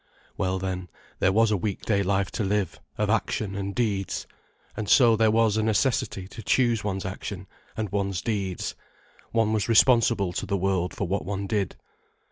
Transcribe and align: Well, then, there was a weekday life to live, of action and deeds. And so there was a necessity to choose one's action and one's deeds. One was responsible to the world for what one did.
Well, 0.35 0.57
then, 0.57 0.89
there 1.19 1.31
was 1.31 1.51
a 1.51 1.55
weekday 1.57 2.01
life 2.01 2.31
to 2.31 2.43
live, 2.43 2.79
of 2.97 3.11
action 3.11 3.53
and 3.53 3.75
deeds. 3.75 4.25
And 4.75 4.89
so 4.89 5.15
there 5.15 5.29
was 5.29 5.57
a 5.57 5.61
necessity 5.61 6.27
to 6.29 6.41
choose 6.41 6.83
one's 6.83 7.05
action 7.05 7.45
and 7.77 7.91
one's 7.91 8.23
deeds. 8.23 8.73
One 9.31 9.53
was 9.53 9.69
responsible 9.69 10.33
to 10.33 10.47
the 10.47 10.57
world 10.57 10.95
for 10.95 11.07
what 11.07 11.23
one 11.23 11.45
did. 11.45 11.75